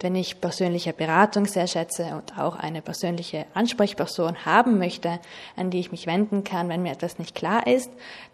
[0.00, 5.18] Wenn ich persönliche Beratung sehr schätze und auch eine persönliche Ansprechperson haben möchte,
[5.56, 7.90] an die ich mich wenden kann, wenn mir etwas nicht klar ist,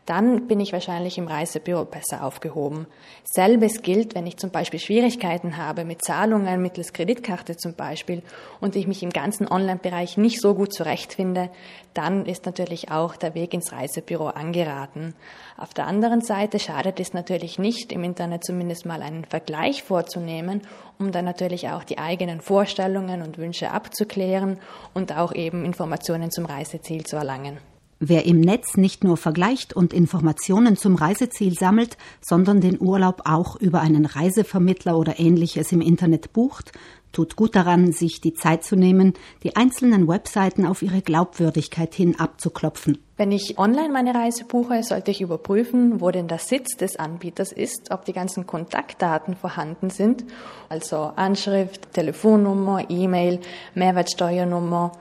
[0.06, 2.86] dann bin ich wahrscheinlich im Reisebüro besser aufgehoben.
[3.24, 8.22] Selbes gilt, wenn ich zum Beispiel Schwierigkeiten habe mit Zahlungen mittels Kreditkarte zum Beispiel
[8.60, 11.48] und ich mich im ganzen Online-Bereich nicht so gut zurechtfinde,
[11.94, 15.14] dann ist natürlich auch der Weg ins Reisebüro angeraten.
[15.56, 20.62] Auf der anderen Seite schadet es natürlich nicht, im Internet zumindest mal einen Vergleich vorzunehmen,
[20.98, 24.58] um dann natürlich auch die eigenen Vorstellungen und Wünsche abzuklären
[24.92, 27.58] und auch eben Informationen zum Reiseziel zu erlangen.
[28.00, 33.56] Wer im Netz nicht nur vergleicht und Informationen zum Reiseziel sammelt, sondern den Urlaub auch
[33.56, 36.72] über einen Reisevermittler oder ähnliches im Internet bucht,
[37.14, 42.20] tut gut daran, sich die Zeit zu nehmen, die einzelnen Webseiten auf ihre Glaubwürdigkeit hin
[42.20, 42.98] abzuklopfen.
[43.16, 47.52] Wenn ich online meine Reise buche, sollte ich überprüfen, wo denn der Sitz des Anbieters
[47.52, 50.24] ist, ob die ganzen Kontaktdaten vorhanden sind,
[50.68, 53.40] also Anschrift, Telefonnummer, E-Mail,
[53.74, 54.92] Mehrwertsteuernummer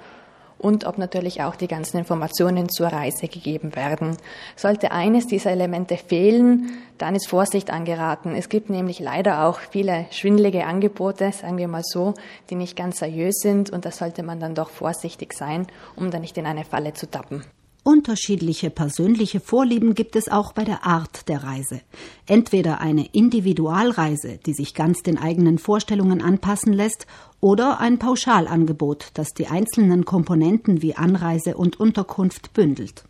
[0.64, 4.18] und ob natürlich auch die ganzen Informationen zur Reise gegeben werden.
[4.56, 8.34] Sollte eines dieser Elemente fehlen, dann ist Vorsicht angeraten.
[8.34, 12.14] Es gibt nämlich leider auch viele schwindelige Angebote, sagen wir mal so,
[12.50, 16.20] die nicht ganz seriös sind und da sollte man dann doch vorsichtig sein, um da
[16.20, 17.44] nicht in eine Falle zu tappen.
[17.86, 21.82] Unterschiedliche persönliche Vorlieben gibt es auch bei der Art der Reise.
[22.26, 27.08] Entweder eine Individualreise, die sich ganz den eigenen Vorstellungen anpassen lässt,
[27.42, 33.04] oder ein Pauschalangebot, das die einzelnen Komponenten wie Anreise und Unterkunft bündelt.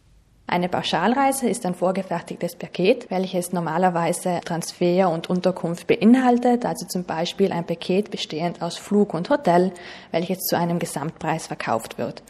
[0.48, 7.52] Eine Pauschalreise ist ein vorgefertigtes Paket, welches normalerweise Transfer und Unterkunft beinhaltet, also zum Beispiel
[7.52, 9.72] ein Paket bestehend aus Flug und Hotel,
[10.12, 12.24] welches zu einem Gesamtpreis verkauft wird.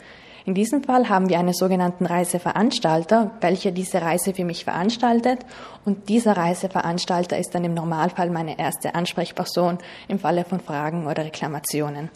[0.45, 5.39] In diesem Fall haben wir einen sogenannten Reiseveranstalter, welcher diese Reise für mich veranstaltet
[5.85, 9.77] und dieser Reiseveranstalter ist dann im Normalfall meine erste Ansprechperson
[10.09, 12.09] im Falle von Fragen oder Reklamationen.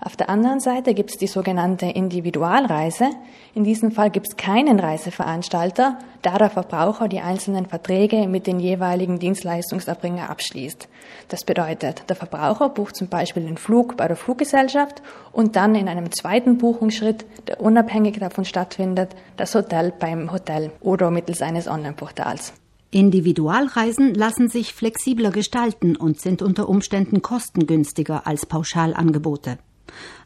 [0.00, 3.10] Auf der anderen Seite gibt es die sogenannte Individualreise.
[3.54, 8.60] In diesem Fall gibt es keinen Reiseveranstalter, da der Verbraucher die einzelnen Verträge mit den
[8.60, 10.88] jeweiligen Dienstleistungserbringer abschließt.
[11.28, 15.02] Das bedeutet, der Verbraucher bucht zum Beispiel den Flug bei der Fluggesellschaft
[15.32, 21.10] und dann in einem zweiten Buchungsschritt, der unabhängig davon stattfindet, das Hotel beim Hotel oder
[21.10, 22.52] mittels eines Online-Portals.
[22.90, 29.58] Individualreisen lassen sich flexibler gestalten und sind unter Umständen kostengünstiger als Pauschalangebote.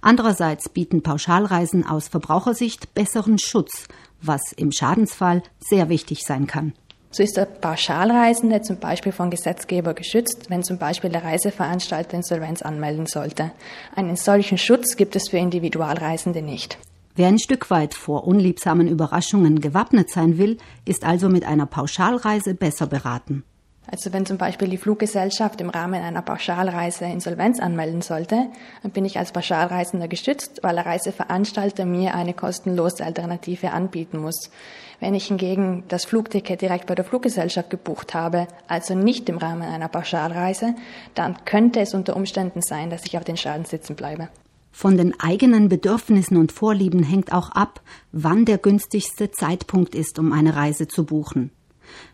[0.00, 3.88] Andererseits bieten Pauschalreisen aus Verbrauchersicht besseren Schutz,
[4.22, 6.72] was im Schadensfall sehr wichtig sein kann.
[7.12, 12.62] So ist der Pauschalreisende zum Beispiel vom Gesetzgeber geschützt, wenn zum Beispiel der Reiseveranstalter Insolvenz
[12.62, 13.50] anmelden sollte.
[13.96, 16.78] Einen solchen Schutz gibt es für Individualreisende nicht.
[17.16, 22.54] Wer ein Stück weit vor unliebsamen Überraschungen gewappnet sein will, ist also mit einer Pauschalreise
[22.54, 23.42] besser beraten.
[23.92, 28.46] Also wenn zum Beispiel die Fluggesellschaft im Rahmen einer Pauschalreise Insolvenz anmelden sollte,
[28.82, 34.50] dann bin ich als Pauschalreisender geschützt, weil der Reiseveranstalter mir eine kostenlose Alternative anbieten muss.
[35.00, 39.62] Wenn ich hingegen das Flugticket direkt bei der Fluggesellschaft gebucht habe, also nicht im Rahmen
[39.62, 40.74] einer Pauschalreise,
[41.14, 44.28] dann könnte es unter Umständen sein, dass ich auf den Schaden sitzen bleibe.
[44.70, 47.80] Von den eigenen Bedürfnissen und Vorlieben hängt auch ab,
[48.12, 51.50] wann der günstigste Zeitpunkt ist, um eine Reise zu buchen.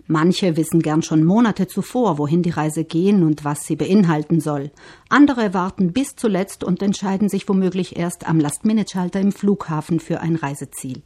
[0.06, 4.70] Manche wissen gern schon Monate zuvor, wohin die Reise gehen und was sie beinhalten soll.
[5.08, 10.36] Andere warten bis zuletzt und entscheiden sich womöglich erst am Last-Minute-Schalter im Flughafen für ein
[10.36, 11.02] Reiseziel.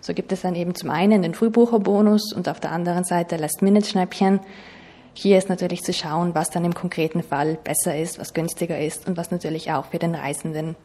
[0.00, 4.40] So gibt es dann eben zum einen den Frühbucherbonus und auf der anderen Seite Last-Minute-Schnäppchen.
[5.12, 9.08] Hier ist natürlich zu schauen, was dann im konkreten Fall besser ist, was günstiger ist
[9.08, 10.76] und was natürlich auch für den Reisenden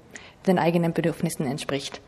[0.47, 2.01] den eigenen Bedürfnissen entspricht.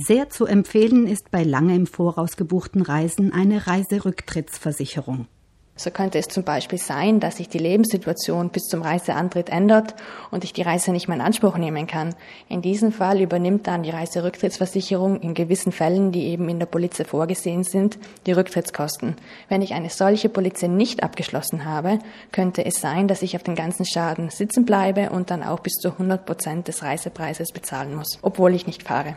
[0.00, 5.26] Sehr zu empfehlen ist bei lange im Voraus gebuchten Reisen eine Reiserücktrittsversicherung.
[5.74, 9.96] So könnte es zum Beispiel sein, dass sich die Lebenssituation bis zum Reiseantritt ändert
[10.30, 12.14] und ich die Reise nicht mehr in Anspruch nehmen kann.
[12.48, 17.04] In diesem Fall übernimmt dann die Reiserücktrittsversicherung in gewissen Fällen, die eben in der Polize
[17.04, 19.16] vorgesehen sind, die Rücktrittskosten.
[19.48, 21.98] Wenn ich eine solche Polize nicht abgeschlossen habe,
[22.30, 25.74] könnte es sein, dass ich auf den ganzen Schaden sitzen bleibe und dann auch bis
[25.74, 29.16] zu 100 Prozent des Reisepreises bezahlen muss, obwohl ich nicht fahre.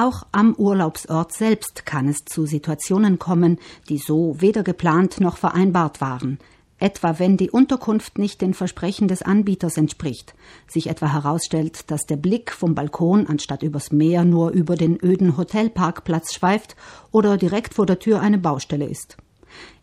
[0.00, 3.58] Auch am Urlaubsort selbst kann es zu Situationen kommen,
[3.88, 6.38] die so weder geplant noch vereinbart waren.
[6.78, 10.34] Etwa wenn die Unterkunft nicht den Versprechen des Anbieters entspricht,
[10.68, 15.36] sich etwa herausstellt, dass der Blick vom Balkon anstatt übers Meer nur über den öden
[15.36, 16.76] Hotelparkplatz schweift
[17.10, 19.16] oder direkt vor der Tür eine Baustelle ist.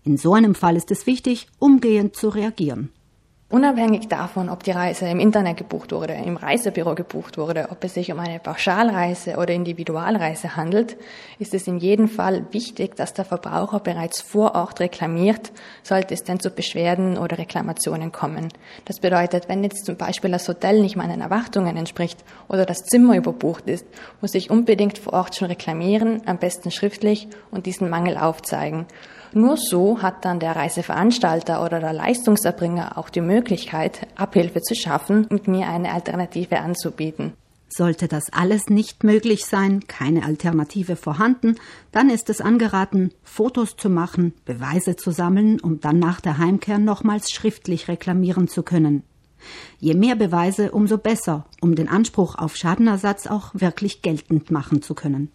[0.06, 2.90] In so einem Fall ist es wichtig, umgehend zu reagieren.
[3.56, 7.94] Unabhängig davon, ob die Reise im Internet gebucht wurde, im Reisebüro gebucht wurde, ob es
[7.94, 10.98] sich um eine Pauschalreise oder Individualreise handelt,
[11.40, 15.54] ist es in jedem Fall wichtig, dass der Verbraucher bereits vor Ort reklamiert,
[15.84, 18.50] sollte es denn zu Beschwerden oder Reklamationen kommen.
[18.84, 23.16] Das bedeutet, wenn jetzt zum Beispiel das Hotel nicht meinen Erwartungen entspricht oder das Zimmer
[23.16, 23.88] überbucht ist,
[24.20, 28.86] muss ich unbedingt vor Ort schon reklamieren, am besten schriftlich und diesen Mangel aufzeigen.
[29.38, 35.26] Nur so hat dann der Reiseveranstalter oder der Leistungserbringer auch die Möglichkeit, Abhilfe zu schaffen
[35.26, 37.34] und mir eine Alternative anzubieten.
[37.68, 41.56] Sollte das alles nicht möglich sein, keine Alternative vorhanden,
[41.92, 46.78] dann ist es angeraten, Fotos zu machen, Beweise zu sammeln, um dann nach der Heimkehr
[46.78, 49.04] nochmals schriftlich reklamieren zu können.
[49.80, 54.96] Je mehr Beweise, umso besser, um den Anspruch auf Schadenersatz auch wirklich geltend machen zu
[54.96, 55.30] können.